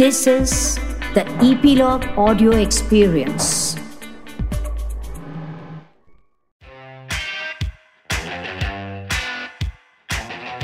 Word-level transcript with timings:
This 0.00 0.18
is 0.26 0.52
the 1.14 1.22
Epilogue 1.46 2.04
Audio 2.16 2.52
Experience. 2.58 3.48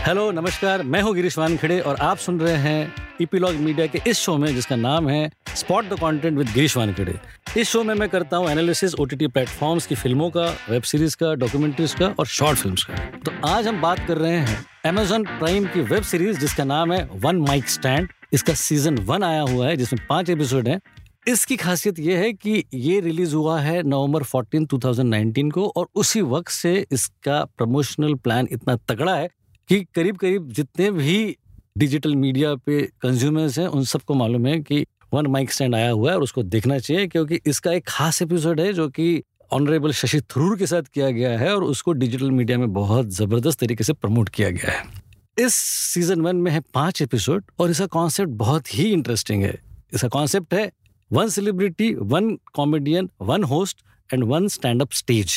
Hello 0.07 0.31
नमस्कार। 0.33 0.83
मैं 0.83 1.03
हूँ 1.03 1.15
गिरीश 1.15 1.39
वानखेड़े 1.39 1.79
और 1.81 1.97
आप 2.01 2.19
सुन 2.19 2.41
रहे 2.41 2.55
हैं 2.55 2.95
ईपीलॉग 3.23 3.55
मीडिया 3.55 3.87
के 3.87 4.01
इस 4.07 4.19
शो 4.19 4.37
में, 4.37 4.55
जिसका 4.55 4.77
नाम 4.77 5.09
है 5.09 5.31
spot 5.55 5.85
the 5.85 5.99
content 6.01 6.39
with 6.39 6.53
Girish 6.55 6.77
Wankhede. 6.77 7.19
इस 7.57 7.69
शो 7.69 7.83
में 7.85 7.95
मैं 7.95 8.09
करता 8.09 8.37
हूँ 8.37 8.51
एनालिसिस 8.51 8.95
ओटीटी 8.95 9.27
प्लेटफॉर्म्स 9.27 9.87
की 9.87 9.95
फ़िल्मों 9.95 10.31
का 10.31 10.47
वेब 10.71 10.83
सीरीज़ 10.83 11.17
का 11.17 11.35
डॉक्यूमेंट्रीज 11.35 11.95
का 11.95 12.15
और 12.19 12.27
शॉर्ट 12.39 12.59
फिल्म्स 12.59 12.85
का। 12.85 12.95
तो 13.27 13.33
आज 13.49 13.67
हम 13.69 13.81
बात 13.83 14.07
कर 14.09 14.19
रहे 14.19 14.37
हैं 14.39 14.65
अमेजोन 14.87 15.25
प्राइम 15.39 15.67
की 15.67 15.81
वेब 15.93 16.03
सीरीज़ 16.05 16.39
जिसका 16.41 16.65
नाम 16.65 16.93
है 16.93 17.09
वन 17.15 17.37
माइक 17.49 17.69
स्टैंड 17.69 18.09
इसका 18.33 18.55
सीज़न 18.55 18.99
वन 18.99 19.23
आया 19.23 19.43
हुआ 19.43 19.69
है, 19.69 19.77
जिसमें 19.77 20.07
पाँच 20.09 20.31
एपिसोड 20.31 20.69
हैं। 20.69 20.81
इसकी 21.29 21.57
खासियत 21.57 21.99
यह 21.99 22.19
है 22.19 22.33
कि 22.33 22.65
ये 22.75 23.01
रिलीज़ 23.01 23.35
हुआ 23.35 23.61
है 23.61 23.83
नवंबर 23.83 24.23
14 24.25 24.67
2019 24.67 25.51
को, 25.51 25.67
और 25.67 25.89
उसी 25.95 26.21
वक्त 26.23 26.49
से 26.49 26.87
इसका 26.93 27.45
प्रमोशनल 27.59 28.15
प्लान 28.15 28.49
इतना 28.53 28.77
तगड़ा 28.89 29.15
है 29.15 29.29
कि 29.69 29.81
करीब 29.95 30.17
करीब 30.17 30.51
जितने 30.51 30.91
भी 30.91 31.37
डिजिटल 31.79 32.15
मीडिया 32.17 32.55
पे 32.57 32.83
कंज्यूमर्स 33.03 33.59
हैं, 33.59 33.67
उन 33.67 33.85
सबको 33.85 34.15
मालूम 34.15 34.47
है 34.47 34.59
कि 34.61 34.85
वन 35.15 35.27
माइक 35.27 35.53
स्टैंड 35.53 35.75
आया 35.75 35.91
हुआ 35.91 36.11
है 36.11 36.17
और 36.17 36.23
उसको 36.23 36.43
देखना 36.43 36.79
चाहिए, 36.79 37.07
क्योंकि 37.07 37.41
इसका 37.47 37.73
एक 37.73 37.85
खास 37.89 38.23
एपिसोड 38.23 38.61
है 38.61 38.73
जो 38.73 38.89
कि 38.89 39.23
ऑनरेबल 39.53 39.93
शशि 39.93 40.21
थरूर 40.21 40.57
के 40.59 40.67
साथ 40.67 40.83
किया 40.95 41.11
गया 41.11 41.39
है 41.39 41.55
और 41.55 41.65
उसको 41.65 41.93
डिजिटल 41.93 42.31
मीडिया 42.31 42.59
में 42.59 42.73
बहुत 42.73 43.09
ज़बरदस्त 43.09 43.61
तरीके 43.61 43.85
से 43.85 43.93
प्रमोट 43.93 44.29
किया 44.29 44.51
गया 44.51 44.71
है। 44.71 45.06
इस 45.37 45.55
सीज़न 45.55 46.21
वन 46.21 46.37
में 46.37 46.51
है 46.51 46.61
पाँच 46.75 47.01
एपिसोड 47.03 47.45
और 47.61 47.71
इसका 47.71 47.87
कॉन्सेप्ट 47.87 48.33
बहुत 48.33 48.75
ही 48.75 48.85
इंटरेस्टिंग 48.93 49.43
है। 49.43 49.59
इसका 49.95 50.09
कॉन्सेप्ट 50.09 50.55
है 50.55 50.71
one 51.11 51.29
celebrity 51.29 51.93
one 51.95 52.31
comedian 52.55 53.09
one 53.23 53.45
host 53.45 53.83
and 54.11 54.25
one 54.25 54.49
stand 54.49 54.83
up 54.83 54.93
stage 54.93 55.35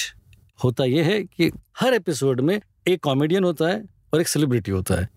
होता 0.63 0.85
यह 0.85 1.05
है 1.05 1.21
कि 1.23 1.51
हर 1.79 1.93
एपिसोड 1.93 2.41
में 2.41 2.59
एक 2.87 3.03
कॉमेडियन 3.03 3.43
होता 3.43 3.67
है 3.67 3.83
और 4.13 4.21
एक 4.21 4.27
सेलिब्रिटी 4.27 4.71
होता 4.71 4.95
है। 4.95 5.09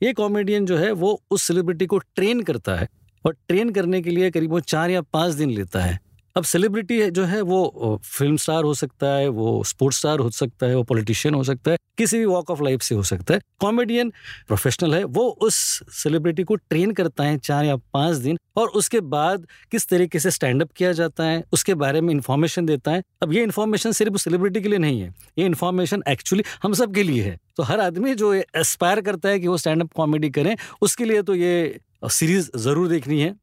ये 0.00 0.12
कॉमेडियन 0.12 0.66
जो 0.66 0.76
है 0.76 0.92
वो 0.92 1.20
उस 1.30 1.42
सेलिब्रिटी 1.42 1.86
को 1.86 1.98
ट्रेन 1.98 2.42
करता 2.42 2.74
है 2.74 2.88
और 3.24 3.36
ट्रेन 3.48 3.70
करने 3.70 4.02
के 4.02 4.10
लिए 4.10 4.30
करीब 4.30 4.50
वो 4.50 4.60
चार 4.60 4.90
या 4.90 5.02
पाँच 5.02 5.34
दिन 5.34 5.50
लेता 5.50 5.84
है। 5.84 5.98
अब 6.38 6.44
सेलिब्रिटी 6.44 6.98
जो 7.10 7.24
है, 7.24 7.40
वो 7.42 8.00
फ़िल्म 8.04 8.36
स्टार 8.36 8.64
हो 8.64 8.72
सकता 8.74 9.06
है, 9.08 9.28
वो 9.28 9.62
स्पोर्ट्स 9.64 9.98
स्टार 9.98 10.18
हो 10.18 10.30
सकता 10.30 10.66
है, 10.66 10.74
वो 10.76 10.82
पॉलिटिशियन 10.82 11.34
हो 11.34 11.42
सकता 11.44 11.70
है, 11.70 11.78
किसी 11.98 12.18
भी 12.18 12.24
वॉक 12.24 12.50
ऑफ़ 12.50 12.62
लाइफ 12.62 12.82
से 12.82 12.94
हो 12.94 13.02
सकता 13.02 13.34
है। 13.34 13.40
कॉमेडियन 13.60 14.12
प्रोफेशनल 14.48 14.94
है, 14.94 15.02
वो 15.04 15.26
उस 15.42 15.54
सेलिब्रिटी 15.94 16.42
को 16.42 16.56
ट्रेन 16.56 16.92
करता 16.92 17.24
है 17.24 17.38
चार 17.38 17.64
या 17.64 17.76
पाँच 17.76 18.16
दिन 18.18 18.38
और 18.56 18.68
उसके 18.70 19.00
बाद 19.08 19.46
किस 19.72 19.88
तरीके 19.88 20.18
से 20.18 20.30
स्टैंड 20.30 20.62
अप 20.62 20.72
किया 20.76 20.92
जाता 20.92 21.24
है, 21.24 21.42
उसके 21.52 21.74
बारे 21.76 22.00
में 22.00 22.14
इंफॉर्मेशन 22.14 22.66
देता 22.66 22.90
है। 22.90 23.02
अब 23.22 23.32
ये 23.32 23.42
इन्फॉर्मेशन 23.42 23.92
सिर्फ़ 23.92 24.16
सेलिब्रिटी 24.18 24.62
के 24.62 24.68
लिए 24.68 24.78
नहीं 24.78 25.00
है, 25.00 25.14
ये 25.38 25.46
इन्फॉर्मेशन 25.46 26.02
एक्चुअली 26.08 26.44
हम 26.62 26.72
सब 26.74 26.94
के 26.94 27.02
लिए 27.02 27.22
है। 27.22 27.38
तो 27.56 27.62
हर 27.64 27.80
आदमी 27.80 28.14
जो 28.14 28.34
एस्पायर 28.34 29.00
करता 29.00 29.28
है 29.28 29.38
कि 29.40 29.48
वो 29.48 29.56
स्टैंड 29.58 29.82
अप 29.82 29.92
कॉमेडी 29.96 30.30
करें, 30.30 30.56
उसके 30.82 31.04
लिए 31.04 31.22
तो 31.22 31.34
ये 31.34 31.80
सीरीज़ 32.04 32.50
ज़रूर 32.58 32.88
देखनी 32.88 33.20
है। 33.20 33.34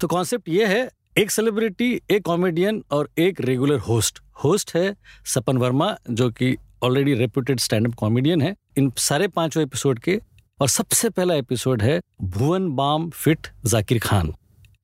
तो 0.00 0.08
कॉन्सेप्ट 0.08 0.48
ये 0.48 0.66
है 0.66 0.90
एक 1.18 1.30
सेलिब्रिटी 1.30 1.86
एक 2.10 2.22
कॉमेडियन 2.24 2.82
और 2.90 3.08
एक 3.18 3.40
रेगुलर 3.40 3.78
होस्ट 3.78 4.20
होस्ट 4.44 4.74
है 4.76 4.94
सपन 5.26 5.56
वर्मा, 5.58 5.96
जो 6.10 6.30
कि 6.30 6.56
already 6.82 7.14
reputed 7.14 7.58
stand 7.60 7.86
up 7.86 7.94
comedian 7.94 8.42
है 8.42 8.54
इन 8.78 8.90
सारे 8.98 9.28
पाँचों 9.28 9.62
एपिसोड 9.62 9.98
के। 9.98 10.18
और 10.60 10.68
सबसे 10.68 11.10
पहला 11.10 11.34
एपिसोड 11.34 11.82
है 11.82 12.00
भुवन 12.22 12.70
बाम 12.76 13.08
फिट 13.10 13.46
जाकिर 13.66 13.98
खान। 13.98 14.32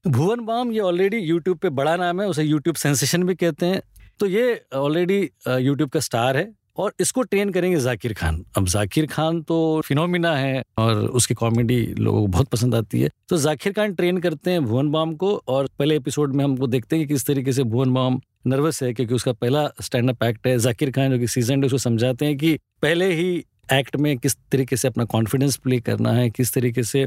भुवन 0.06 0.44
बाम 0.44 0.72
ये 0.72 0.80
ऑलरेडी 0.80 1.18
यूट्यूब 1.18 1.58
पे 1.58 1.68
बड़ा 1.70 1.96
नाम 1.96 2.20
है, 2.20 2.28
उसे 2.28 2.42
यूट्यूब 2.42 2.76
सेंसेशन 2.76 3.22
भी 3.22 3.34
कहते 3.34 3.66
हैं। 3.66 3.82
तो 4.20 4.26
ये 4.26 4.62
ऑलरेडी 4.74 5.20
यूट्यूब 5.48 5.90
का 5.90 6.00
स्टार 6.00 6.36
है। 6.36 6.50
और 6.78 6.92
इसको 7.00 7.22
ट्रेन 7.22 7.50
करेंगे 7.50 7.78
जाकिर 7.80 8.12
खान। 8.14 8.44
अब 8.56 8.66
जाकिर 8.66 9.06
खान 9.06 9.40
तो 9.42 9.80
फिनोमिना 9.84 10.34
है 10.36 10.62
और 10.78 10.96
उसकी 10.96 11.34
कॉमेडी 11.34 11.80
लोगों 11.98 12.20
को 12.20 12.26
बहुत 12.26 12.48
पसंद 12.48 12.74
आती 12.74 13.00
है। 13.00 13.10
तो 13.28 13.36
जाकिर 13.36 13.72
खान 13.72 13.94
ट्रेन 13.94 14.18
करते 14.18 14.50
हैं 14.50 14.64
भुवन 14.64 14.90
बाम 14.90 15.14
को 15.14 15.34
और 15.48 15.68
पहले 15.78 15.96
एपिसोड 15.96 16.34
में 16.34 16.44
हमको 16.44 16.66
देखते 16.66 16.96
हैं 16.96 17.06
कि 17.06 17.14
किस 17.14 17.26
तरीके 17.26 17.52
से 17.52 17.62
भुवन 17.64 17.92
बाम 17.94 18.20
नर्वस 18.46 18.82
है 18.82 18.92
क्योंकि 18.94 19.14
उसका 19.14 19.32
पहला 19.32 19.68
स्टैंड 19.82 20.10
अप 20.10 20.22
एक्ट 20.24 20.46
है। 20.46 20.58
जाकिर 20.58 20.90
खान 20.90 21.10
जो 21.10 21.18
कि 21.18 21.26
सीज़न 21.26 21.64
उसको 21.64 21.78
समझाते 21.78 22.26
हैं 22.26 22.36
कि 22.38 22.58
पहले 22.82 23.12
ही 23.14 23.44
एक्ट 23.72 23.96
में 23.96 24.16
किस 24.18 24.36
तरीके 24.52 24.76
से 24.76 24.88
अपना 24.88 25.04
कॉन्फिडेंस 25.04 25.56
प्ले 25.56 25.78
करना 25.80 26.12
है, 26.12 26.28
किस 26.30 26.52
तरीके 26.54 26.82
से 26.82 27.06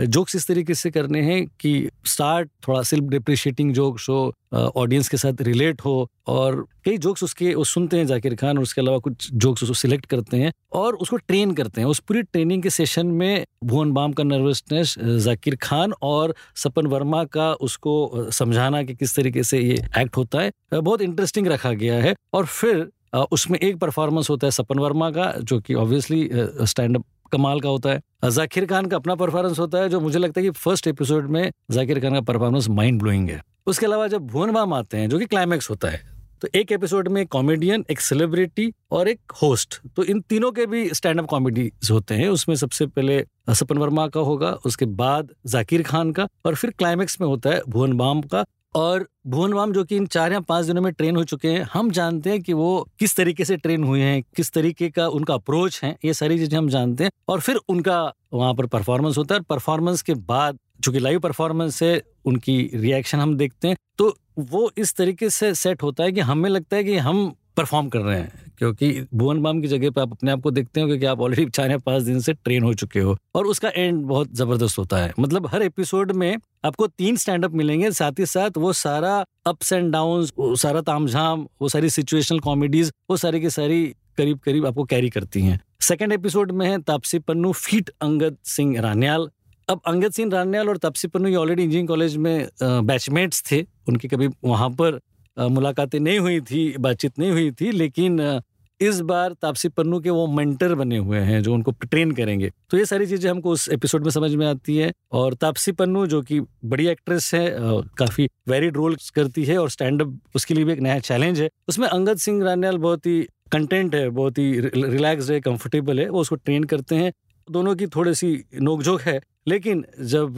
जोक्स 0.00 0.36
इस 0.36 0.46
तरीके 0.48 0.74
से 0.74 0.90
करने 0.90 1.22
हैं 1.22 1.46
कि 1.60 1.88
स्टार्ट 2.06 2.50
थोड़ा 2.68 2.82
सेल्फ 2.82 3.04
डिप्रिशिएटिंग 3.04 3.72
जोक्स 3.74 4.08
हो 4.08 4.32
ऑडियंस 4.54 5.08
के 5.08 5.16
साथ 5.16 5.42
रिलेट 5.42 5.80
हो 5.80 6.08
और 6.26 6.64
कई 6.84 6.98
जोक्स 6.98 7.22
उसके, 7.22 7.54
वो 7.54 7.64
सुनते 7.64 7.96
हैं 7.96 8.06
जाकिर 8.06 8.34
खान 8.34 8.56
और 8.56 8.62
उसके 8.62 8.80
अलावा 8.80 8.98
कुछ 8.98 9.30
जोक्स 9.32 9.62
उसको 9.62 9.74
सिलेक्ट 9.74 10.06
करते 10.06 10.36
हैं 10.36 10.52
और 10.72 10.94
उसको 10.94 11.16
ट्रेन 11.16 11.52
करते 11.54 11.80
हैं। 11.80 11.88
उस 11.88 11.98
पूरी 11.98 12.22
ट्रेनिंग 12.22 12.62
के 12.62 12.70
सेशन 12.70 13.06
में 13.06 13.44
भुवन 13.64 13.92
बाम 13.92 14.12
का 14.12 14.24
नर्वसनेस 14.24 14.94
जाकिर 15.24 15.56
खान 15.56 15.92
और 16.02 16.34
सपन 16.56 16.86
वर्मा 16.86 17.24
का 17.24 17.52
उसको 17.52 18.30
समझाना 18.32 18.82
कि 18.82 18.94
किस 18.94 19.16
तरीके 19.16 19.42
से 19.42 19.58
ये 19.58 19.74
एक्ट 19.98 20.16
होता 20.16 20.40
है 20.40 20.50
बहुत 20.72 21.02
इंटरेस्टिंग 21.02 21.46
रखा 21.46 21.72
गया 21.72 22.02
है। 22.02 22.14
और 22.32 22.46
फिर 22.46 22.88
उसमें 23.12 23.58
एक 23.58 23.78
परफॉर्मेंस 23.78 24.30
होता 24.30 24.46
है 24.46 24.50
सपन 24.50 24.78
वर्मा 24.78 25.10
का, 25.10 25.32
जो 25.38 25.60
कि 25.60 25.74
ऑब्वियसली 25.74 26.28
स्टैंड 26.32 26.96
अप 26.96 27.04
कमाल 27.32 27.60
का 27.60 27.68
होता 27.68 27.90
है। 27.90 28.30
जाकिर 28.30 28.66
खान 28.66 28.86
का 28.86 28.96
अपना 28.96 29.14
परफॉर्मेंस 29.14 29.58
होता 29.58 29.78
है, 29.78 29.88
जो 29.88 30.00
मुझे 30.00 30.18
लगता 30.18 30.40
है 30.40 30.46
कि 30.46 30.50
फ़र्स्ट 30.52 30.86
एपिसोड 30.86 31.30
में 31.30 31.50
जाकिर 31.70 32.00
खान 32.00 32.14
का 32.14 32.20
परफॉर्मेंस 32.22 32.68
माइंड 32.70 33.00
ब्लोइंग 33.00 33.28
है। 33.30 33.40
उसके 33.66 33.86
अलावा 33.86 34.06
जब 34.08 34.26
भुवन 34.26 34.52
बाम 34.52 34.72
आते 34.74 34.96
हैं, 34.96 35.08
जो 35.08 35.18
कि 35.18 35.26
क्लाइमैक्स 35.26 35.70
होता 35.70 35.88
है 35.88 36.16
तो 36.42 36.48
एक 36.54 36.72
एपिसोड 36.72 37.08
में 37.08 37.20
एक 37.22 37.28
कॉमेडियन 37.28 37.84
एक 37.90 38.00
सेलिब्रिटी 38.00 38.72
और 38.90 39.08
एक 39.08 39.32
होस्ट 39.42 39.78
तो 39.96 40.02
इन 40.04 40.20
तीनों 40.20 40.50
के 40.52 40.66
भी 40.66 40.88
स्टैंड 40.94 41.20
अप 41.20 41.26
कॉमेडी 41.26 41.70
होते 41.90 42.14
हैं। 42.14 42.28
उसमें 42.28 42.54
सबसे 42.56 42.86
पहले 42.86 43.24
सपन 43.50 43.78
वर्मा 43.78 44.06
का 44.08 44.20
होगा, 44.20 44.50
उसके 44.66 44.86
बाद 44.86 45.30
जाकिर 45.46 45.82
खान 45.82 46.12
का 46.12 46.26
और 46.46 46.54
फिर 46.54 46.70
क्लाइमैक्स 46.70 47.20
में 47.20 47.26
होता 47.28 47.50
है 47.50 47.62
भुवन 47.68 47.92
बाम 47.92 48.20
का। 48.24 48.44
और 48.74 49.06
भुवन 49.26 49.52
वाम 49.52 49.72
जो 49.72 49.84
कि 49.84 49.96
इन 49.96 50.06
चार 50.06 50.32
या 50.32 50.40
पाँच 50.40 50.66
दिनों 50.66 50.82
में 50.82 50.92
ट्रेन 50.92 51.16
हो 51.16 51.24
चुके 51.24 51.48
हैं, 51.48 51.68
हम 51.72 51.90
जानते 51.90 52.30
हैं 52.30 52.42
कि 52.42 52.52
वो 52.52 52.88
किस 52.98 53.16
तरीके 53.16 53.44
से 53.44 53.56
ट्रेन 53.56 53.84
हुए 53.84 54.00
हैं, 54.00 54.22
किस 54.36 54.52
तरीके 54.52 54.88
का 54.90 55.08
उनका 55.08 55.34
अप्रोच 55.34 55.80
है, 55.84 55.96
ये 56.04 56.14
सारी 56.14 56.38
चीज़ें 56.38 56.58
हम 56.58 56.68
जानते 56.68 57.04
हैं। 57.04 57.10
और 57.28 57.40
फिर 57.40 57.56
उनका 57.68 58.00
वहाँ 58.34 58.54
पर 58.54 58.66
परफॉर्मेंस 58.66 59.18
होता 59.18 59.34
है 59.34 59.40
परफॉर्मेंस 59.40 60.02
के 60.02 60.14
बाद 60.14 60.58
जो 60.80 60.92
कि 60.92 60.98
लाइव 60.98 61.20
परफॉर्मेंस 61.20 61.82
है 61.82 62.00
उनकी 62.26 62.58
रिएक्शन 62.74 63.18
हम 63.18 63.36
देखते 63.36 63.68
हैं 63.68 63.76
तो 63.98 64.16
वो 64.38 64.70
इस 64.78 64.94
तरीके 64.96 65.30
से 65.30 65.54
सेट 65.54 65.82
होता 65.82 66.04
है 66.04 66.12
कि 66.12 66.20
हमें 66.20 66.48
लगता 66.50 66.76
है 66.76 66.84
कि 66.84 66.96
हम 66.96 67.34
परफॉर्म 67.58 67.88
कर 67.88 68.00
रहे 68.00 68.18
हैं, 68.18 68.52
क्योंकि 68.58 68.90
भुवन 69.14 69.42
बाम 69.42 69.60
की 69.60 69.68
जगह 69.68 69.90
पे 69.90 70.00
आप 70.00 70.12
अपने 70.12 70.30
आप 70.30 70.40
को 70.40 70.50
देखते 70.50 70.80
हो 70.80 70.86
क्योंकि 70.86 71.06
आप 71.06 71.20
ऑलरेडी 71.20 71.50
चार 71.50 71.70
या 71.70 71.98
दिन 72.00 72.20
से 72.20 72.32
ट्रेन 72.34 72.62
हो 72.62 72.72
चुके 72.74 73.00
हो, 73.00 73.16
और 73.34 73.46
उसका 73.46 73.70
एंड 73.70 74.02
बहुत 74.04 74.34
ज़बरदस्त 74.34 74.78
होता 74.78 74.96
है। 74.96 75.12
मतलब 75.18 75.46
हर 75.46 75.62
एपिसोड 75.62 76.12
में 76.12 76.36
आपको 76.64 76.86
तीन 76.88 77.16
स्टैंड 77.16 77.44
अप 77.44 77.54
मिलेंगे, 77.54 77.90
साथ 77.92 78.18
ही 78.18 78.26
साथ 78.26 78.58
वो 78.58 78.72
सारा 78.74 79.24
अप्स 79.46 79.72
एंड 79.72 79.92
डाउन 79.92 80.26
सारा 80.56 80.80
तामझाम, 80.82 81.46
वो 81.62 81.68
सारी 81.68 81.90
सिचुएशनल 81.90 82.38
कॉमेडीज 82.40 82.92
वो 83.10 83.16
सारी 83.16 83.40
की 83.40 83.50
सारी 83.52 83.84
करीब 84.18 84.38
करीब 84.38 84.66
आपको 84.66 84.84
कैरी 84.84 85.10
करती 85.10 85.40
हैं। 85.42 85.60
सेकेंड 85.80 86.12
एपिसोड 86.12 86.52
में 86.52 86.66
है 86.68 86.80
तापसी 86.82 87.18
पन्नू 87.20 87.52
फीट 87.54 87.90
अंगद 88.02 88.36
सिंह 88.46 88.80
रानियाल। 88.80 89.28
अब 89.68 89.80
अंगद 89.86 90.12
सिंह 90.12 90.32
रानियाल 90.32 90.68
और 90.68 90.76
तापसी 90.76 91.08
पन्नू 91.08 91.28
ये 91.28 91.36
ऑलरेडी 91.36 91.62
इंजीनियरिंग 91.62 91.88
कॉलेज 91.88 92.16
में 92.16 92.48
बैचमेट्स 92.62 93.42
थे, 93.50 93.60
उनकी 93.88 94.08
कभी 94.08 94.28
वहाँ 94.44 94.68
पर 94.70 94.98
मुलाकातें 95.38 95.98
नहीं 96.00 96.18
हुई 96.18 96.40
थी, 96.42 96.76
बातचीत 96.78 97.18
नहीं 97.18 97.30
हुई 97.30 97.50
थी, 97.50 97.70
लेकिन 97.72 98.40
इस 98.80 99.00
बार 99.00 99.32
तापसी 99.32 99.68
पन्नू 99.68 99.98
के 100.00 100.10
वो 100.10 100.26
मेंटर 100.26 100.74
बने 100.74 100.96
हुए 100.98 101.18
हैं 101.18 101.42
जो 101.42 101.54
उनको 101.54 101.70
ट्रेन 101.82 102.10
करेंगे। 102.12 102.50
तो 102.70 102.76
ये 102.76 102.84
सारी 102.84 103.06
चीज़ें 103.06 103.30
हमको 103.30 103.50
उस 103.50 103.68
एपिसोड 103.68 104.04
में 104.04 104.10
समझ 104.10 104.30
में 104.34 104.46
आती 104.46 104.76
है 104.76 104.92
और 105.12 105.34
तापसी 105.34 105.72
पन्नू 105.72 106.06
जो 106.06 106.20
कि 106.22 106.40
बड़ी 106.64 106.86
एक्ट्रेस 106.86 107.30
है 107.34 107.56
काफ़ी 107.98 108.28
वेरिड 108.48 108.76
रोल 108.76 108.96
करती 109.14 109.44
है 109.44 109.58
और 109.58 109.70
स्टैंड 109.70 110.02
अप 110.02 110.18
उसके 110.34 110.54
लिए 110.54 110.64
भी 110.64 110.72
एक 110.72 110.80
नया 110.80 110.98
चैलेंज 111.00 111.40
है। 111.40 111.48
उसमें 111.68 111.86
अंगद 111.88 112.18
सिंह 112.18 112.42
रानियाल 112.44 112.78
बहुत 112.78 113.06
ही 113.06 113.20
कंटेंट 113.52 113.94
है, 113.94 114.08
बहुत 114.10 114.38
ही 114.38 114.60
रिलैक्स 114.60 115.30
है 115.30 115.40
कंफर्टेबल 115.40 116.00
है, 116.00 116.08
वो 116.08 116.20
उसको 116.20 116.36
ट्रेन 116.36 116.64
करते 116.64 116.94
हैं। 116.94 117.12
दोनों 117.48 117.74
की 117.76 117.86
थोड़ी 117.86 118.14
सी 118.14 118.28
नोकझोंक 118.60 119.00
है, 119.00 119.20
लेकिन 119.48 119.84
जब 120.04 120.36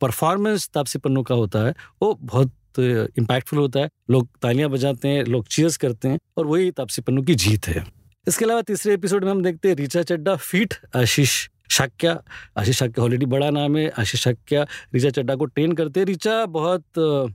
परफॉर्मेंस 0.00 0.68
तापसी 0.74 0.98
पन्नू 0.98 1.22
का 1.22 1.34
होता 1.34 1.64
है, 1.66 1.74
वो 2.02 2.14
बहुत 2.22 2.52
इम्पैक्टफुल 2.78 3.58
होता 3.58 3.80
है। 3.80 3.88
लोग 4.10 4.28
तालियाँ 4.42 4.70
बजाते 4.70 5.08
हैं 5.08 5.24
लोग 5.24 5.46
चीयर्स 5.46 5.76
करते 5.76 6.08
हैं 6.08 6.18
और 6.36 6.46
वही 6.46 6.70
तापसी 6.70 7.02
पन्नू 7.02 7.22
की 7.22 7.34
जीत 7.34 7.68
है। 7.68 7.84
इसके 8.28 8.44
अलावा 8.44 8.62
तीसरे 8.62 8.94
एपिसोड 8.94 9.24
में 9.24 9.30
हम 9.30 9.42
देखते 9.42 9.68
हैं 9.68 9.76
रिचा 9.76 10.02
चड्डा 10.02 10.36
फीट 10.36 10.74
आशीष 10.96 11.48
शाक्या। 11.70 12.12
आशीष 12.58 12.78
शाक्या 12.78 13.04
ऑलरेडी 13.04 13.26
बड़ा 13.26 13.48
नाम 13.50 13.76
है। 13.76 13.88
आशीष 13.98 14.20
शाक्या 14.20 14.66
रिचा 14.94 15.10
चड्डा 15.10 15.34
को 15.34 15.44
ट्रेन 15.44 15.72
करते 15.72 16.00
हैं। 16.00 16.06
रिचा 16.06 16.44
बहुत 16.46 16.84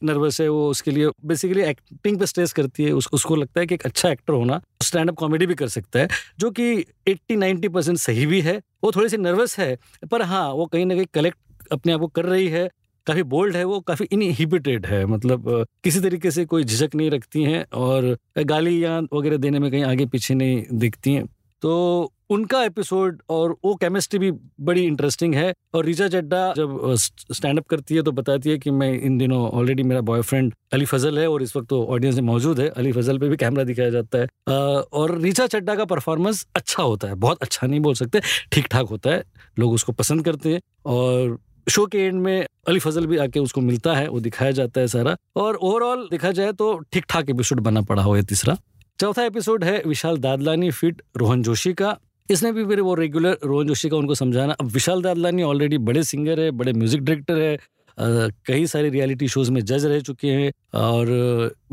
नर्वस 0.04 0.40
है। 0.42 0.48
वो 0.50 0.70
उसके 0.70 0.92
लिए 0.92 1.10
बेसिकली 1.26 1.62
एक्टिंग 1.62 2.20
पे 2.20 2.26
स्ट्रेस 2.26 2.54
करती 2.54 2.84
है। 2.84 2.92
उस, 2.92 3.08
उसको 3.14 3.36
लगता 3.36 3.60
है 3.60 3.68
कि 3.68 3.76
एक 3.76 3.86
अच्छा 3.86 4.10
एक्टर 4.10 4.34
होना 4.34 4.62
स्टैंड 4.84 5.10
अप 5.10 5.16
कॉमेडी 5.16 5.46
भी 5.46 5.56
कर 5.56 5.68
सकता 5.68 6.00
है 6.00 6.08
जो 6.40 6.52
कि 6.52 6.86
80 7.08 7.36
90 7.36 7.70
परसेंट 7.70 7.98
सही 7.98 8.26
भी 8.26 8.42
है। 8.42 8.58
वो 8.84 8.92
थोड़ी 8.92 9.10
सी 9.10 9.18
नर्वस 9.18 9.58
है 9.60 9.78
पर 10.12 10.22
हाँ 10.22 10.48
वो 10.50 10.66
कहीं 10.66 10.86
ना 10.86 10.96
कहीं 10.96 11.06
कलेक्ट 11.14 11.38
अपने 11.72 11.94
आप 11.94 12.00
को 12.00 12.08
कर 12.08 12.26
रही 12.26 12.48
है। 12.48 12.70
काफ़ी 13.10 13.24
बोल्ड 13.26 13.56
है 13.56 13.64
वो, 13.64 13.80
काफ़ी 13.82 14.08
इनहिबिटेड 14.12 14.86
है। 14.86 15.06
मतलब 15.08 15.66
किसी 15.84 16.00
तरीके 16.00 16.32
से 16.32 16.46
कोई 16.46 16.64
झिझक 16.64 16.96
नहीं 16.96 17.10
रखती 17.12 17.44
हैं 17.44 17.66
और 17.78 18.16
गाली 18.46 18.84
या 18.84 19.00
वगैरह 19.14 19.38
देने 19.40 19.60
में 19.60 19.70
कहीं 19.72 19.84
आगे 19.86 20.06
पीछे 20.06 20.34
नहीं 20.36 20.64
दिखती 20.80 21.14
हैं। 21.14 21.26
तो 21.64 21.72
उनका 22.30 22.62
एपिसोड 22.64 23.22
और 23.30 23.56
वो 23.66 23.74
केमिस्ट्री 23.76 24.20
भी 24.20 24.32
बड़ी 24.62 24.84
इंटरेस्टिंग 24.84 25.34
है 25.36 25.54
और 25.74 25.86
रीचा 25.86 26.08
चड्डा 26.08 26.42
जब 26.58 26.94
स्टैंड 26.96 27.60
अप 27.60 27.66
करती 27.68 27.96
है 27.96 28.02
तो 28.02 28.12
बताती 28.12 28.50
है 28.50 28.58
कि 28.58 28.72
मैं 28.72 28.92
इन 29.00 29.18
दिनों 29.18 29.40
ऑलरेडी 29.50 29.84
मेरा 29.84 30.02
बॉयफ्रेंड 30.02 30.54
अली 30.74 30.86
फजल 30.86 31.20
है 31.20 31.28
और 31.30 31.44
इस 31.44 31.56
वक्त 31.56 31.68
तो 31.70 31.84
ऑडियंस 31.86 32.16
में 32.16 32.24
मौजूद 32.24 32.60
है। 32.60 32.68
अली 32.70 32.92
फजल 32.92 33.18
पे 33.20 33.30
भी 33.30 33.38
कैमरा 33.38 33.64
दिखाया 33.64 33.90
जाता 33.90 34.18
है। 34.18 34.28
और 34.94 35.18
रीचा 35.18 35.48
चड्डा 35.48 35.76
का 35.76 35.86
परफॉर्मेंस 35.88 36.46
अच्छा 36.56 36.84
होता 36.84 37.08
है, 37.08 37.16
बहुत 37.18 37.42
अच्छा 37.42 37.68
नहीं 37.68 37.80
बोल 37.80 37.94
सकते 37.96 38.22
ठीक 38.52 38.68
ठाक 38.68 38.88
होता 38.88 39.10
है, 39.10 39.24
लोग 39.60 39.74
उसको 39.74 39.92
पसंद 39.94 40.26
करते 40.26 40.54
हैं 40.54 40.62
और 40.86 41.38
शो 41.70 41.86
के 41.86 41.98
एंड 42.00 42.20
में 42.22 42.46
अली 42.68 42.80
फजल 42.80 43.06
भी 43.08 43.18
आके 43.18 43.40
उसको 43.40 43.62
मिलता 43.62 43.96
है, 43.96 44.08
वो 44.08 44.20
दिखाया 44.20 44.52
जाता 44.52 44.82
है 44.82 44.88
सारा। 44.88 45.16
और 45.36 45.56
ओवरऑल 45.56 46.08
देखा 46.12 46.32
जाए 46.32 46.52
तो 46.54 46.78
ठीक 46.94 47.06
ठाक 47.10 47.30
एपिसोड 47.30 47.60
बना 47.62 47.82
पड़ा 47.82 48.04
हो 48.04 48.22
तीसरा। 48.24 48.58
चौथा 49.00 49.24
एपिसोड 49.24 49.64
है 49.64 49.82
विशाल 49.86 50.18
दादलानी 50.20 50.72
फिट 50.72 51.02
रोहन 51.18 51.44
जोशी 51.44 51.74
का। 51.74 51.98
इसने 52.30 52.52
भी 52.52 52.66
फिर 52.66 52.82
वो 52.82 52.94
रेगुलर 52.96 53.38
रोहन 53.44 53.68
जोशी 53.68 53.90
का 53.90 53.98
उनको 53.98 54.16
समझाना। 54.16 54.54
अब 54.54 54.66
विशाल 54.70 55.02
दादलानी 55.02 55.44
ऑलरेडी 55.44 55.78
बड़े 55.80 56.04
सिंगर 56.04 56.40
है, 56.40 56.50
बड़े 56.52 56.74
म्यूज़िक 56.74 57.04
डायरेक्टर 57.04 57.38
है 57.38 57.58
कई 58.48 58.66
सारे 58.68 58.90
रियलिटी 58.90 59.28
शोज़ 59.28 59.52
में 59.52 59.62
जज 59.62 59.86
रह 59.86 60.00
चुके 60.00 60.28
हैं 60.28 60.52
और 60.76 61.08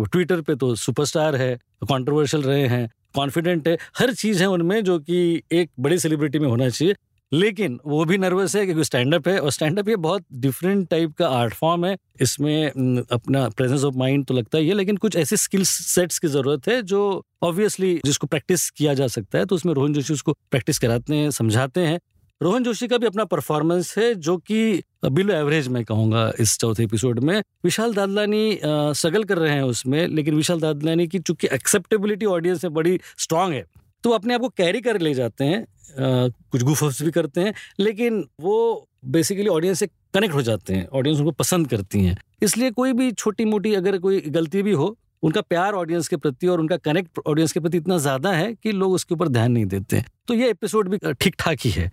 ट्विटर 0.03 0.41
पे 0.41 0.55
तो 0.55 0.75
सुपरस्टार 0.77 1.37
है 1.37 1.55
कंट्रोवर्शियल 1.85 2.43
रहे 2.43 2.67
हैं 2.69 2.89
कॉन्फिडेंट 3.15 3.69
है। 3.69 3.77
हर 3.99 4.13
चीज़ 4.15 4.41
है 4.43 4.49
उनमें 4.49 4.83
जो 4.85 4.99
कि 5.01 5.43
एक 5.53 5.71
बड़ी 5.81 5.99
सेलिब्रिटी 5.99 6.39
में 6.39 6.49
होना 6.49 6.69
चाहिए। 6.69 6.95
लेकिन 7.33 7.79
वो 7.87 8.05
भी 8.05 8.19
नर्वस 8.19 8.55
है 8.57 8.65
क्योंकि 8.65 8.85
स्टैंड 8.85 9.15
अप 9.15 9.29
है 9.29 9.39
और 9.39 9.51
स्टैंड 9.53 9.79
अप 9.79 9.89
ये 9.89 9.97
बहुत 9.99 10.25
डिफरेंट 10.35 10.89
टाइप 10.89 11.15
का 11.15 11.29
आर्ट 11.31 11.55
फॉर्म 11.55 11.87
है। 11.87 11.97
इसमें 12.21 12.67
अपना 13.13 13.49
प्रेजेंस 13.51 13.85
ऑफ़ 13.85 13.95
माइंड 13.97 14.25
तो 14.27 14.35
लगता 14.35 14.59
ही 14.59 14.69
है, 14.69 14.75
लेकिन 14.75 14.97
कुछ 14.97 15.17
ऐसे 15.17 15.37
स्किल 15.37 15.65
सेट्स 15.65 16.19
की 16.19 16.29
ज़रूरत 16.29 16.69
है 16.69 16.81
जो 16.85 17.23
ऑब्वियसली 17.43 17.95
जिसको 18.05 18.27
प्रैक्टिस 18.27 18.69
किया 18.71 18.95
जा 18.95 19.07
सकता 19.09 19.39
है 19.39 19.47
तो 19.47 19.55
उसमें 19.55 19.73
रोहन 19.75 19.93
जोशी 19.93 20.13
उसको 20.13 20.33
प्रैक्टिस 20.51 20.79
कराते 20.79 21.15
हैं, 21.15 21.31
समझाते 21.33 21.81
हैं। 21.81 21.99
रोहन 22.41 22.65
जोशी 22.65 22.87
का 22.89 22.99
भी 22.99 23.07
अपना 23.07 23.25
परफॉर्मेंस 23.27 23.95
है 23.99 24.15
जो 24.17 24.37
कि 24.39 24.83
बिलो 25.07 25.35
एवरेज 25.35 25.69
मैं 25.69 25.85
कहूँगा 25.85 26.31
इस 26.41 26.57
चौथे 26.59 26.83
एपिसोड 26.85 27.19
में। 27.21 27.41
विशाल 27.65 27.95
दादलानी 27.95 28.59
स्ट्रगल 28.63 29.25
कर 29.25 29.39
रहे 29.39 29.53
हैं 29.53 29.63
उसमें, 29.65 30.07
लेकिन 30.09 30.35
विशाल 30.35 30.61
दादलानी 30.61 31.07
की 31.09 31.19
चूँकि 31.21 31.49
एक्सेप्टेबिलिटी 31.53 32.27
ऑडियंस 32.27 32.65
में 32.65 32.75
बड़ी 32.75 32.99
स्ट्रांग 33.19 33.53
है 33.55 33.65
तो 34.05 34.11
अपने 34.13 34.35
आप 34.35 34.41
को 34.41 34.49
कैरी 34.49 34.81
कर 34.81 35.01
ले 35.01 35.13
जाते 35.15 35.45
हैं। 35.45 35.65
कुछ 35.91 36.63
गुफर्स 36.63 37.03
भी 37.03 37.11
करते 37.11 37.41
हैं, 37.41 37.55
लेकिन 37.81 38.25
वो 38.41 38.89
बेसिकली 39.07 39.49
ऑडियंस 39.49 39.79
से 39.79 39.87
कनेक्ट 39.87 40.35
हो 40.35 40.43
जाते 40.43 40.75
हैं 40.75 40.87
ऑडियंस 40.89 41.19
उनको 41.19 41.31
पसंद 41.33 41.69
करती 41.69 42.05
हैं। 42.05 42.17
इसलिए 42.43 42.71
कोई 42.71 42.93
भी 42.93 43.11
छोटी 43.13 43.45
मोटी 43.45 43.75
अगर 43.75 43.99
कोई 43.99 44.21
गलती 44.21 44.63
भी 44.63 44.73
हो, 44.73 44.97
उनका 45.23 45.41
प्यार 45.41 45.75
ऑडियंस 45.75 46.09
के 46.09 46.17
प्रति 46.17 46.47
और 46.47 46.61
उनका 46.61 46.77
कनेक्ट 46.77 47.19
ऑडियंस 47.27 47.53
के 47.53 47.61
प्रति 47.61 47.79
इतना 47.79 47.99
ज़्यादा 47.99 48.33
है 48.33 48.53
कि 48.55 48.73
लोग 48.73 48.93
उसके 48.93 49.15
ऊपर 49.15 49.29
ध्यान 49.29 49.53
नहीं 49.53 49.67
देते। 49.67 50.03
तो 50.29 50.35
ये 50.35 50.51
एपिसोड 50.51 50.89
भी 50.89 51.13
ठीक 51.15 51.37
ठाक 51.39 51.59
ही 51.61 51.71
है। 51.71 51.91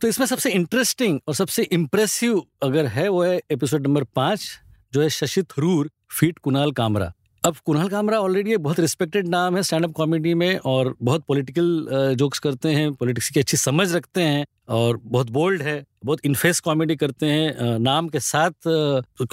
तो 0.00 0.08
इसमें 0.08 0.26
सबसे 0.26 0.50
इंटरेस्टिंग 0.50 1.18
और 1.28 1.34
सबसे 1.34 1.62
इम्प्रेसिव 1.62 2.42
अगर 2.62 2.86
है, 2.86 3.08
वो 3.08 3.22
है 3.22 3.40
एपिसोड 3.50 3.86
नंबर 3.86 4.04
पाँच, 4.16 4.48
जो 4.92 5.02
है 5.02 5.08
शशि 5.10 5.42
थरूर 5.42 5.90
फीट 6.10 6.38
कुणाल 6.38 6.72
कामरा। 6.72 7.12
अब 7.44 7.56
कुणाल 7.66 7.88
कामरा 7.88 8.18
ऑलरेडी 8.20 8.52
एक 8.52 8.58
बहुत 8.62 8.80
रिस्पेक्टेड 8.80 9.28
नाम 9.28 9.56
है 9.56 9.62
स्टैंड 9.62 9.84
अप 9.84 9.92
कॉमेडी 9.92 10.32
में 10.34 10.58
और 10.66 10.94
बहुत 11.02 11.22
पॉलिटिकल 11.28 12.14
जोक्स 12.18 12.38
करते 12.38 12.68
हैं 12.68 12.92
पॉलिटिक्स 12.94 13.30
की 13.30 13.40
अच्छी 13.40 13.56
समझ 13.56 13.94
रखते 13.94 14.22
हैं 14.22 14.44
और 14.68 14.98
बहुत 15.04 15.30
बोल्ड 15.30 15.62
है, 15.62 15.84
बहुत 16.04 16.26
इनफेस 16.26 16.60
कॉमेडी 16.60 16.96
करते 16.96 17.26
हैं 17.26 17.78
नाम 17.78 18.08
के 18.08 18.20
साथ 18.20 18.68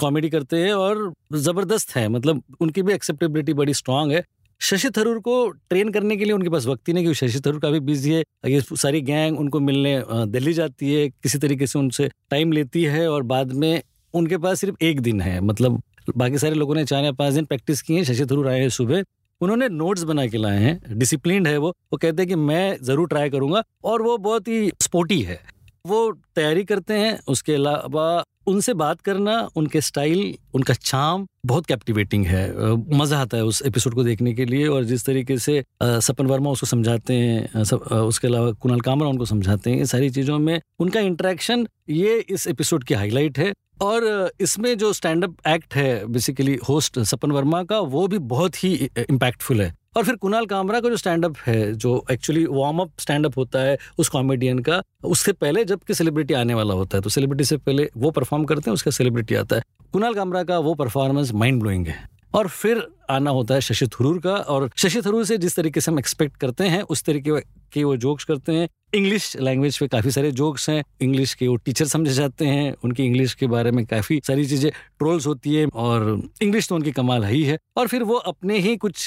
कॉमेडी 0.00 0.30
करते 0.30 0.56
हैं 0.56 0.72
और 0.74 1.12
ज़बरदस्त 1.34 1.94
है। 1.96 2.08
मतलब 2.08 2.42
उनकी 2.60 2.82
भी 2.82 2.92
एक्सेप्टेबिलिटी 2.92 3.54
बड़ी 3.54 3.74
स्ट्रांग 3.74 4.12
है। 4.12 4.24
शशि 4.60 4.90
थरूर 4.90 5.18
को 5.20 5.48
ट्रेन 5.50 5.88
करने 5.92 6.16
के 6.16 6.24
लिए 6.24 6.34
उनके 6.34 6.50
पास 6.50 6.66
वक्त 6.66 6.88
ही 6.88 6.92
नहीं 6.94 7.04
क्योंकि 7.04 7.26
शशि 7.26 7.40
थरूर 7.40 7.60
काफ़ी 7.60 7.80
बिज़ी 7.82 8.12
है। 8.12 8.22
ये 8.46 8.60
सारी 8.72 9.00
गैंग 9.02 9.38
उनको 9.40 9.60
मिलने 9.60 10.00
दिल्ली 10.28 10.52
जाती 10.52 10.94
है, 10.94 11.08
किसी 11.08 11.38
तरीके 11.38 11.66
से 11.66 11.78
उनसे 11.78 12.10
टाइम 12.30 12.52
लेती 12.52 12.84
है 12.86 13.08
और 13.10 13.22
बाद 13.24 13.52
में 13.54 13.82
उनके 14.14 14.36
पास 14.38 14.60
सिर्फ़ 14.60 14.84
एक 14.84 15.00
दिन 15.00 15.20
है। 15.20 15.40
मतलब 15.42 15.80
बाकी 16.16 16.38
सारे 16.38 16.54
लोगों 16.54 16.74
ने 16.74 16.84
चार 16.84 17.04
या 17.04 17.12
पाँच 17.12 17.34
दिन 17.34 17.44
प्रैक्टिस 17.44 17.82
की 17.82 17.96
है 17.96 18.04
शशि 18.04 18.26
थरूर 18.26 18.48
आए 18.48 18.60
हैं 18.60 18.68
सुबह। 18.70 19.04
उन्होंने 19.40 19.68
नोट्स 19.68 20.02
बना 20.02 20.26
के 20.26 20.38
लाए 20.38 20.58
हैं 20.58 20.98
डिसिप्लिन 20.98 21.46
है 21.46 21.56
वो। 21.58 21.68
वो 21.68 21.96
कहते 21.96 22.22
हैं 22.22 22.28
कि 22.28 22.36
मैं 22.36 22.76
ज़रूर 22.82 23.08
ट्राई 23.08 23.30
करूँगा 23.30 23.62
और 23.84 24.02
वो 24.02 24.16
बहुत 24.18 24.48
ही 24.48 24.70
स्पोर्टी 24.82 25.20
है। 25.22 25.40
वो 25.86 26.10
तैयारी 26.34 26.64
करते 26.64 26.94
हैं 26.94 27.18
उसके 27.28 27.54
अलावा 27.54 28.24
उनसे 28.46 28.72
बात 28.74 29.00
करना 29.00 29.36
उनके 29.56 29.80
स्टाइल 29.80 30.34
उनका 30.54 30.74
चाम 30.74 31.26
बहुत 31.46 31.66
कैप्टिवेटिंग 31.66 32.24
है। 32.26 32.74
मज़ा 32.98 33.18
आता 33.18 33.36
है 33.36 33.44
उस 33.44 33.62
एपिसोड 33.66 33.94
को 33.94 34.04
देखने 34.04 34.32
के 34.34 34.44
लिए 34.44 34.66
और 34.66 34.84
जिस 34.84 35.04
तरीके 35.06 35.36
से 35.38 35.62
सपन 35.82 36.26
वर्मा 36.26 36.50
उसको 36.50 36.66
समझाते 36.66 37.14
हैं 37.14 37.64
सब, 37.64 37.78
उसके 37.78 38.26
अलावा 38.28 38.50
कुणाल 38.52 38.80
कामरा 38.80 39.08
उनको 39.08 39.24
समझाते 39.24 39.70
हैं 39.70 39.78
ये 39.78 39.86
सारी 39.86 40.10
चीज़ों 40.10 40.38
में 40.38 40.60
उनका 40.80 41.00
इंटरेक्शन 41.00 41.66
ये 41.90 42.18
इस 42.20 42.46
एपिसोड 42.46 42.84
की 42.84 42.94
हाईलाइट 42.94 43.38
है। 43.38 43.52
और 43.80 44.30
इसमें 44.40 44.76
जो 44.78 44.92
स्टैंड 44.92 45.24
अप 45.24 45.46
एक्ट 45.48 45.74
है 45.74 46.06
बेसिकली 46.06 46.58
होस्ट 46.68 46.98
सपन 47.00 47.32
वर्मा 47.32 47.62
का, 47.62 47.78
वो 47.78 48.06
भी 48.08 48.18
बहुत 48.18 48.64
ही 48.64 48.74
इम्पैक्टफुल 49.00 49.60
है। 49.62 49.72
और 49.96 50.04
फिर 50.04 50.16
कुणाल 50.16 50.46
कामरा 50.46 50.80
का 50.80 50.88
जो 50.88 50.96
स्टैंड 50.96 51.24
अप 51.24 51.36
है, 51.46 51.72
जो 51.72 52.04
actually 52.10 52.44
warm 52.46 52.78
up 52.78 52.90
stand 52.98 53.26
up 53.26 53.38
होता 53.38 53.60
है 53.60 53.78
उस 53.98 54.08
कॉमेडियन 54.08 54.58
का, 54.58 54.82
उससे 55.04 55.32
पहले 55.32 55.64
जबकि 55.64 55.94
सेलिब्रिटी 55.94 56.34
आने 56.34 56.54
वाला 56.54 56.74
होता 56.74 56.98
है 56.98 57.02
तो 57.02 57.10
सेलिब्रिटी 57.10 57.44
से 57.44 57.56
पहले 57.56 57.88
वो 57.96 58.10
परफॉर्म 58.10 58.44
करते 58.44 58.70
हैं, 58.70 58.74
उसका 58.74 58.90
सेलिब्रिटी 58.90 59.34
आता 59.34 59.56
है। 59.56 59.62
कुणाल 59.92 60.14
कामरा 60.14 60.42
का 60.42 60.58
वो 60.58 60.74
परफॉर्मेंस 60.74 61.32
माइंड 61.32 61.60
ब्लोइंग 61.60 61.86
है। 61.86 62.17
और 62.34 62.48
फिर 62.48 62.86
आना 63.10 63.30
होता 63.30 63.54
है 63.54 63.60
शशि 63.60 63.86
थरूर 63.86 64.18
का। 64.20 64.34
और 64.34 64.68
शशि 64.76 65.00
थरूर 65.02 65.24
से 65.24 65.38
जिस 65.38 65.56
तरीके 65.56 65.80
से 65.80 65.90
हम 65.90 65.98
एक्सपेक्ट 65.98 66.36
करते 66.36 66.64
हैं, 66.64 66.82
उस 66.82 67.02
तरीके 67.04 67.40
के 67.72 67.84
वो 67.84 67.96
जोक्स 67.96 68.24
करते 68.24 68.52
हैं। 68.52 68.68
इंग्लिश 68.94 69.36
लैंग्वेज 69.36 69.78
पे 69.78 69.86
काफ़ी 69.88 70.10
सारे 70.10 70.30
जोक्स 70.32 70.68
हैं। 70.70 70.82
इंग्लिश 71.02 71.34
के 71.34 71.48
वो 71.48 71.56
टीचर 71.56 71.84
समझे 71.84 72.12
जाते 72.12 72.46
हैं। 72.46 72.74
उनकी 72.84 73.04
इंग्लिश 73.04 73.34
के 73.34 73.46
बारे 73.46 73.70
में 73.70 73.84
काफ़ी 73.86 74.20
सारी 74.26 74.46
चीज़ें 74.46 74.70
ट्रोल्स 74.70 75.26
होती 75.26 75.54
है 75.54 75.66
और 75.66 76.20
इंग्लिश 76.42 76.68
तो 76.68 76.74
उनकी 76.74 76.92
कमाल 76.92 77.24
है 77.24 77.32
ही 77.32 77.42
है। 77.44 77.58
और 77.76 77.88
फिर 77.88 78.02
वो 78.02 78.14
अपने 78.14 78.58
ही 78.58 78.76
कुछ 78.76 79.06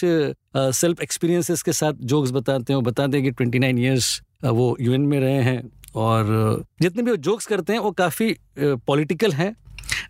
सेल्फ 0.55 1.01
एक्सपीरियंसेस 1.01 1.61
के 1.61 1.73
साथ 1.73 1.93
जोक्स 2.03 2.31
बताते 2.31 2.73
हैं। 2.73 2.75
वो 2.75 2.81
बताते 2.81 3.17
हैं 3.17 3.23
कि 3.25 3.31
ट्वेंटी 3.31 3.59
नाइन 3.59 3.79
ईयर्स 3.79 4.21
वो 4.43 4.75
यूएन 4.81 5.01
में 5.01 5.19
रहे 5.19 5.41
हैं। 5.43 5.61
और 5.95 6.63
जितने 6.81 7.03
भी 7.03 7.11
वो 7.11 7.17
जोक्स 7.19 7.45
करते 7.45 7.73
हैं, 7.73 7.79
वो 7.79 7.91
काफ़ी 7.91 8.35
पॉलिटिकल 8.59 9.31
हैं 9.31 9.55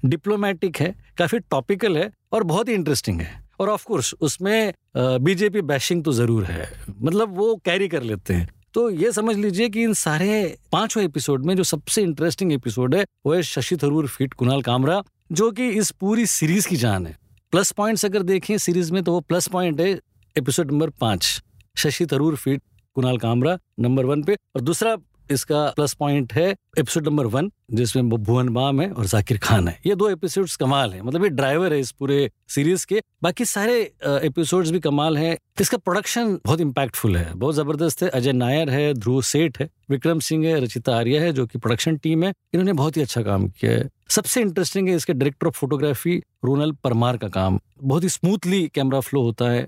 डिप्लोमेटिक 0.06 0.78
है, 0.78 0.94
काफ़ी 1.18 1.40
टॉपिकल 1.42 1.98
है। 1.98 2.12
और 2.32 2.44
बहुत 2.44 2.70
ही 2.70 2.74
इंटरेस्टिंग 2.74 3.22
है। 3.22 3.40
और 3.60 3.70
ऑफ़ 3.70 3.86
कोर्स 3.86 4.14
उसमें 4.22 4.74
बीजेपी 4.98 5.62
बैशिंग 5.64 6.04
तो 6.04 6.12
ज़रूर 6.14 6.44
है। 6.46 6.72
मतलब 6.92 7.36
वो 7.38 7.56
कैरी 7.66 7.88
कर 7.88 8.04
लेते 8.04 8.34
हैं। 8.34 8.50
तो 8.74 8.90
ये 8.90 9.12
समझ 9.12 9.36
लीजिए 9.38 9.70
कि 9.70 9.84
इन 9.84 9.94
सारे 9.94 10.58
पाँचों 10.72 11.04
एपिसोड 11.04 11.46
में 11.46 11.56
जो 11.56 11.64
सबसे 11.64 12.02
इंटरेस्टिंग 12.02 12.54
एपिसोड 12.54 12.96
है, 12.96 13.06
वो 13.26 13.34
है 13.34 13.42
शशि 13.44 13.78
थरूर 13.78 14.08
फिट 14.08 14.34
कुणाल 14.34 14.62
कामरा, 14.62 15.02
जो 15.32 15.52
कि 15.52 15.70
इस 15.70 15.92
पूरी 15.92 16.26
सीरीज़ 16.28 16.68
की 16.68 16.76
जान 16.76 17.08
है। 17.08 17.18
प्लस 17.54 17.72
पॉइंट्स 17.72 18.06
अगर 18.06 18.24
देखें 18.24 18.58
सीरीज़ 18.58 18.92
में 18.94 19.04
तो 19.04 19.14
वो 19.14 19.20
प्लस 19.22 19.48
पॉइंट 19.48 19.82
है 19.82 19.90
एपिसोड 20.36 20.72
नंबर 20.72 20.90
पाँच, 20.92 21.42
Shashi 21.76 22.06
Tharoor 22.06 22.36
feat 22.36 22.62
Kunal 22.96 23.18
Kamra 23.18 23.58
number 23.80 24.06
one 24.06 24.24
पे। 24.24 24.36
और 24.56 24.62
दूसरा 24.62 24.96
इसका 25.32 25.66
प्लस 25.76 25.94
पॉइंट 25.94 26.34
है 26.34 26.50
एपिसोड 26.78 27.08
नंबर 27.08 27.26
वन, 27.28 27.52
जिसमें 27.74 28.10
भुवन 28.10 28.50
बाम 28.50 28.82
है 28.82 28.90
और 28.92 29.06
जाकिर 29.06 29.38
खान 29.38 29.68
है। 29.68 29.80
ये 29.86 29.96
दो 29.96 30.10
एपिसोड्स 30.10 30.56
कमाल 30.56 30.94
है 30.94 31.02
मतलब 31.02 31.24
ये 31.24 31.30
ड्राइवर 31.30 31.74
है 31.74 31.80
इस 31.80 31.92
पूरे 31.92 32.30
सीरीज़ 32.50 32.86
के। 32.86 33.02
बाकी 33.24 33.46
सारे 33.46 33.80
एपिसोड्स 34.06 34.72
भी 34.72 34.80
कमाल 34.80 35.18
है। 35.18 35.38
इसका 35.62 35.78
प्रोडक्शन 35.78 36.38
बहुत 36.46 36.62
इम्पैक्टफुल 36.62 37.18
है, 37.18 37.34
बहुत 37.34 37.56
ज़बरदस्त 37.56 38.04
है। 38.04 38.10
अजय 38.10 38.34
नायर 38.34 38.70
है, 38.70 38.94
ध्रुव 38.94 39.22
सेठ 39.22 39.60
है, 39.62 39.70
विक्रम 39.90 40.20
सिंह 40.20 40.46
है, 40.48 40.60
रचिता 40.60 40.96
आर्या 40.98 41.22
है, 41.22 41.32
जो 41.34 41.46
कि 41.46 41.60
प्रोडक्शन 41.60 41.98
टीम 41.98 42.24
है। 42.24 42.34
इन्होंने 42.54 42.74
बहुत 42.74 42.98
ही 42.98 43.02
अच्छा 43.02 43.22
काम 43.22 43.48
किया 43.50 43.72
है। 43.72 43.90
सबसे 44.10 44.42
इंटरेस्टिंग 44.42 44.88
है 44.90 44.96
इसके 44.96 45.14
director 45.14 45.48
of 45.48 45.58
photography 45.58 46.16
Ronal 46.46 46.72
Parmar 46.84 47.18
का 47.18 47.28
काम। 47.28 47.60
बहुत 47.82 48.04
ही 48.04 48.10
स्मूथली 48.10 48.68
कैमरा 48.76 49.00
फ्लो 49.00 49.22
होता 49.22 49.50
है। 49.50 49.62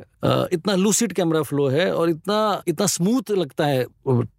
इतना 0.53 0.75
लूसिड 0.75 1.13
कैमरा 1.13 1.41
फ्लो 1.43 1.67
है 1.69 1.91
और 1.93 2.09
इतना 2.09 2.63
इतना 2.67 2.85
स्मूथ 2.87 3.31
लगता 3.31 3.65
है 3.65 3.85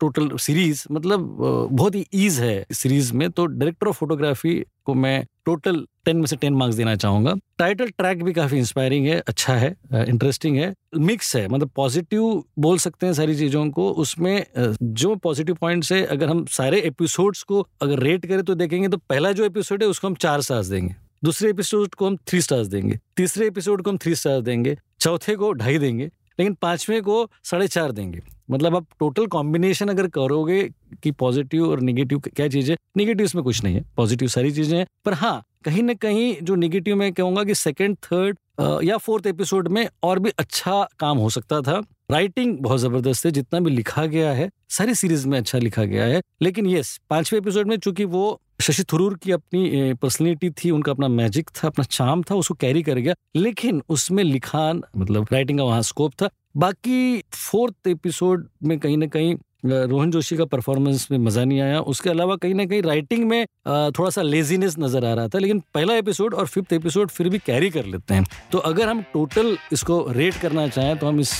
टोटल 0.00 0.36
सीरीज़ 0.38 0.84
मतलब 0.92 1.36
बहुत 1.72 1.94
ही 1.94 2.06
ईज 2.14 2.38
है 2.40 2.64
सीरीज़ 2.72 3.12
में। 3.12 3.30
तो 3.30 3.46
डायरेक्टर 3.46 3.86
ऑफ़ 3.86 3.96
फोटोग्राफी 3.96 4.54
को 4.84 4.94
मैं 4.94 5.24
टोटल 5.46 5.84
टेन 6.04 6.16
में 6.16 6.26
से 6.26 6.36
टेन 6.36 6.54
मार्क्स 6.54 6.76
देना 6.76 6.94
चाहूँगा। 6.96 7.34
टाइटल 7.58 7.88
ट्रैक 7.88 8.22
भी 8.24 8.32
काफ़ी 8.32 8.58
इंस्पायरिंग 8.58 9.06
है 9.06 9.18
अच्छा 9.28 9.54
है 9.54 9.74
इंटरेस्टिंग 10.06 10.56
है। 10.56 10.72
मिक्स 10.98 11.34
है 11.36 11.46
मतलब 11.48 11.70
पॉजिटिव 11.76 12.42
बोल 12.58 12.78
सकते 12.78 13.06
हैं 13.06 13.12
सारी 13.14 13.36
चीज़ों 13.36 13.68
को। 13.70 13.90
उसमें 13.92 14.44
जो 14.82 15.14
पॉजिटिव 15.16 15.54
पॉइंट्स 15.60 15.92
है, 15.92 16.04
अगर 16.06 16.28
हम 16.28 16.44
सारे 16.50 16.80
एपिसोड्स 16.82 17.42
को 17.42 17.66
अगर 17.82 17.98
रेट 17.98 18.26
करें 18.26 18.42
तो 18.42 18.54
देखेंगे 18.54 18.88
तो 18.88 18.96
पहला 18.98 19.32
जो 19.32 19.44
एपिसोड 19.44 19.82
है, 19.82 19.88
उसको 19.88 20.08
हम 20.08 20.14
चार 20.16 20.40
स्टार्स 20.40 20.66
देंगे। 20.66 20.94
दूसरे 21.24 21.50
एपिसोड 21.50 21.94
को 21.94 22.06
हम 22.06 22.16
थ्री 22.16 22.40
स्टार्स 22.40 22.66
देंगे। 22.66 22.98
तीसरे 23.16 23.46
एपिसोड 23.46 23.82
को 23.82 23.90
हम 23.90 23.98
थ्री 23.98 24.14
स्टार्स 24.14 24.42
देंगे। 24.44 24.76
चौथे 25.00 25.36
को 25.36 25.52
ढाई 25.52 25.78
देंगे, 25.78 26.04
लेकिन 26.38 26.54
पाँचवें 26.54 27.02
को 27.02 27.30
साढ़े 27.44 27.68
चार 27.68 27.92
देंगे। 27.92 28.20
मतलब 28.50 28.76
आप 28.76 28.86
टोटल 28.98 29.26
कॉम्बिनेशन 29.26 29.88
अगर 29.88 30.08
करोगे 30.08 30.62
कि 31.02 31.10
पॉजिटिव 31.10 31.70
और 31.70 31.80
निगेटिव 31.80 32.18
क्या 32.18 32.48
चीज़ 32.48 32.70
है? 32.70 32.76
निगेटिव 32.96 33.26
इसमें 33.26 33.44
कुछ 33.44 33.62
नहीं 33.64 33.74
है 33.74 33.84
पॉजिटिव 33.96 34.28
सारी 34.28 34.50
चीज़ें 34.50 34.78
हैं। 34.78 34.86
पर 35.04 35.14
हाँ 35.14 35.42
कहीं 35.64 35.82
ना 35.82 35.94
कहीं 35.94 36.34
जो 36.42 36.54
निगेटिव 36.54 36.96
मैं 36.96 37.12
कहूँगा 37.12 37.44
कि 37.44 37.54
सेकेंड 37.54 37.96
थर्ड 37.96 38.38
या 38.84 38.96
फोर्थ 38.96 39.26
एपिसोड 39.26 39.68
में 39.68 39.86
और 40.02 40.18
भी 40.18 40.30
अच्छा 40.38 40.82
काम 40.98 41.18
हो 41.18 41.30
सकता 41.30 41.60
था। 41.60 41.80
राइटिंग 42.10 42.56
बहुत 42.58 42.80
ज़बरदस्त 42.80 43.26
है, 43.26 43.30
जितना 43.32 43.60
भी 43.60 43.70
लिखा 43.70 44.04
गया 44.06 44.32
है, 44.32 44.50
सारी 44.68 44.94
सीरीज़ 44.94 45.26
में 45.28 45.38
अच्छा 45.38 45.58
लिखा 45.58 45.84
गया 45.84 46.04
है। 46.04 46.20
लेकिन 46.42 46.66
यस 46.66 46.98
पाँचवें 47.10 47.40
एपिसोड 47.40 47.68
में 47.68 47.76
चूँकि 47.76 48.04
वो 48.04 48.40
शशि 48.60 48.84
थरूर 48.84 49.16
की 49.18 49.32
अपनी 49.32 49.92
पर्सनैलिटी 49.94 50.50
थी, 50.50 50.70
उनका 50.70 50.92
अपना 50.92 51.08
मैजिक 51.08 51.50
था, 51.50 51.68
अपना 51.68 51.84
चाम 51.84 52.22
था, 52.22 52.34
उसको 52.34 52.54
कैरी 52.54 52.82
कर 52.82 52.98
गया। 52.98 53.14
लेकिन 53.36 53.82
उसमें 53.88 54.22
लिखान 54.24 54.82
मतलब 54.96 55.26
राइटिंग 55.32 55.58
का 55.58 55.64
वहाँ 55.64 55.82
स्कोप 55.82 56.12
था। 56.22 56.28
बाकी 56.56 57.22
फोर्थ 57.32 57.88
एपिसोड 57.88 58.48
में 58.62 58.78
कहीं 58.78 58.96
ना 58.96 59.06
कहीं 59.06 59.34
रोहन 59.64 60.10
जोशी 60.10 60.36
का 60.36 60.44
परफॉर्मेंस 60.46 61.06
में 61.10 61.18
मज़ा 61.18 61.44
नहीं 61.44 61.60
आया। 61.60 61.80
उसके 61.82 62.10
अलावा 62.10 62.36
कहीं 62.36 62.54
ना 62.54 62.64
कहीं 62.66 62.82
राइटिंग 62.82 63.24
में 63.28 63.44
थोड़ा 63.66 64.10
सा 64.10 64.22
लेजीनेस 64.22 64.74
नज़र 64.78 65.04
आ 65.04 65.12
रहा 65.14 65.28
था, 65.28 65.38
लेकिन 65.38 65.62
पहला 65.74 65.94
एपिसोड 65.96 66.34
और 66.34 66.46
फिफ्थ 66.46 66.72
एपिसोड 66.72 67.10
फिर 67.10 67.28
भी 67.28 67.38
कैरी 67.46 67.70
कर 67.70 67.84
लेते 67.86 68.14
हैं। 68.14 68.26
तो 68.52 68.58
अगर 68.60 68.88
हम 68.88 69.02
टोटल 69.12 69.56
इसको 69.72 70.04
रेट 70.10 70.40
करना 70.40 70.68
चाहें 70.68 70.96
तो 70.98 71.06
हम 71.06 71.20
इस 71.20 71.30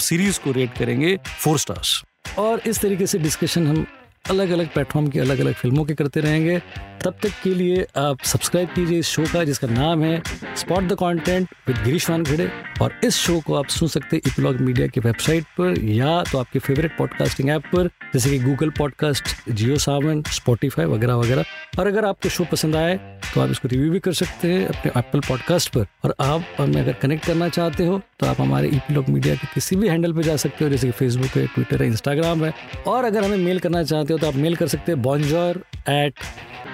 सीरीज़ 0.00 0.40
को 0.40 0.52
रेट 0.52 0.74
करेंगे 0.78 1.16
फोर 1.38 1.58
स्टार्स 1.58 2.02
और 2.38 2.60
इस 2.66 2.80
तरीके 2.80 3.06
से 3.06 3.18
डिस्कशन 3.18 3.66
हम 3.66 3.86
अलग 4.30 4.50
अलग 4.50 4.72
प्लेटफॉर्म 4.72 5.08
की 5.08 5.18
अलग 5.18 5.40
अलग 5.40 5.54
फ़िल्मों 5.54 5.84
के 5.84 5.94
करते 5.94 6.20
रहेंगे। 6.20 6.60
तब 7.04 7.18
तक 7.22 7.32
के 7.42 7.54
लिए 7.54 7.86
आप 7.96 8.22
सब्सक्राइब 8.24 8.68
कीजिए 8.68 8.98
इस 8.98 9.06
शो 9.06 9.24
का, 9.24 9.42
जिसका 9.44 9.66
नाम 9.68 10.02
है 10.02 10.22
spot 10.56 10.84
the 10.84 10.96
content 11.00 11.48
with 11.68 11.76
Girish 11.84 12.08
Wankhede 12.10 12.50
और 12.82 12.94
इस 13.04 13.16
शो 13.16 13.38
को 13.40 13.54
आप 13.54 13.66
सुन 13.68 13.88
सकते 13.88 14.16
हैं 14.16 14.22
इपलॉग 14.26 14.60
मीडिया 14.60 14.86
की 14.86 15.00
वेबसाइट 15.00 15.44
पर, 15.58 15.80
या 15.80 16.22
तो 16.32 16.38
आपके 16.38 16.58
फेवरेट 16.58 16.96
पॉडकास्टिंग 16.98 17.50
ऐप 17.50 17.62
पर, 17.74 17.88
जैसे 18.14 18.30
कि 18.30 18.38
Google 18.38 18.70
podcast 18.78 19.50
Jio 19.50 19.76
Saavn 19.78 20.22
Spotify 20.30 20.84
वगैरह 20.86 21.14
वगैरह। 21.16 21.44
और 21.78 21.86
अगर 21.86 22.04
आपको 22.04 22.28
शो 22.28 22.44
पसंद 22.52 22.76
आए 22.76 22.96
तो 23.34 23.40
आप 23.40 23.50
इसको 23.50 23.68
रिव्यू 23.68 23.90
भी 23.92 23.98
कर 24.00 24.12
सकते 24.14 24.48
हैं 24.48 24.66
अपने 24.66 24.90
एप्पल 24.98 25.20
पॉडकास्ट 25.20 25.72
पर। 25.72 25.86
और 26.04 26.14
आप 26.20 26.44
हमें 26.58 26.80
अगर 26.82 26.92
कनेक्ट 26.92 27.26
करना 27.26 27.48
चाहते 27.48 27.86
हो 27.86 28.00
तो 28.20 28.26
आप 28.26 28.40
हमारे 28.40 28.68
ईपीलॉग 28.68 29.08
मीडिया 29.08 29.34
के 29.34 29.46
किसी 29.54 29.76
भी 29.76 29.88
हैंडल 29.88 30.12
पर 30.12 30.22
जा 30.22 30.36
सकते 30.36 30.64
हो, 30.64 30.70
जैसे 30.70 30.86
कि 30.86 30.92
फेसबुक 30.92 31.36
है 31.36 31.46
ट्विटर 31.46 31.82
है 31.82 31.88
इंस्टाग्राम 31.88 32.44
है। 32.44 32.52
और 32.86 33.04
अगर 33.04 33.24
हमें 33.24 33.36
मेल 33.38 33.58
करना 33.58 33.82
चाहते 33.84 34.14
हो 34.18 34.22
तो 34.22 34.28
आप 34.28 34.42
मेल 34.42 34.56
कर 34.56 34.68
सकते 34.68 34.92
हैं 34.92 35.00
bonjour 35.02 35.62
at 35.88 36.20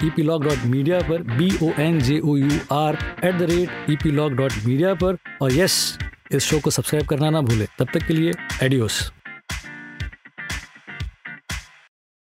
E 0.03 0.09
P 0.09 0.23
log 0.23 0.43
dot 0.43 0.65
media 0.65 0.99
पर 1.09 1.21
B 1.37 1.49
O 1.63 1.71
N 1.81 1.99
J 2.01 2.19
O 2.19 2.35
U 2.37 2.59
R 2.71 2.97
at 3.23 3.35
the 3.35 3.49
rate 3.51 3.91
E 3.91 3.95
P 4.03 4.11
log 4.11 4.33
dot 4.35 4.51
media 4.65 4.93
पर। 5.03 5.17
और 5.41 5.53
यस 5.53 5.97
इस 6.31 6.43
शो 6.43 6.59
को 6.59 6.69
सब्सक्राइब 6.69 7.07
करना 7.07 7.29
ना 7.29 7.41
भूले। 7.41 7.67
तब 7.79 7.87
तक 7.93 8.07
के 8.07 8.13
लिए 8.13 8.31
एडियोस 8.63 9.11